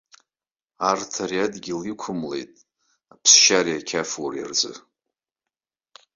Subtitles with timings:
[0.89, 2.51] Урҭ ари адгьыл иқәымлеит
[3.13, 4.73] аԥсшьареи ақьафуреи рзы.